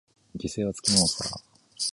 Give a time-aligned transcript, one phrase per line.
[0.35, 1.39] 犠牲はつきものさ。